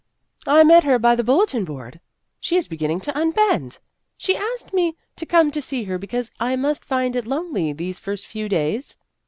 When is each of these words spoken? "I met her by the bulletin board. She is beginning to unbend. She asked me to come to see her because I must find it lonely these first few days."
"I 0.57 0.63
met 0.63 0.83
her 0.83 0.97
by 0.97 1.13
the 1.15 1.23
bulletin 1.23 1.63
board. 1.63 1.99
She 2.39 2.57
is 2.57 2.67
beginning 2.67 3.01
to 3.01 3.15
unbend. 3.15 3.77
She 4.17 4.35
asked 4.35 4.73
me 4.73 4.97
to 5.15 5.27
come 5.27 5.51
to 5.51 5.61
see 5.61 5.83
her 5.83 5.99
because 5.99 6.31
I 6.39 6.55
must 6.55 6.83
find 6.83 7.15
it 7.15 7.27
lonely 7.27 7.71
these 7.71 7.99
first 7.99 8.25
few 8.25 8.49
days." 8.49 8.97